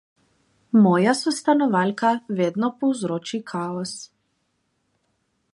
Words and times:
Moja 0.85 1.13
sostanovalka 1.19 2.11
vedno 2.41 2.71
povzroči 2.85 3.43
kaos. 3.53 3.97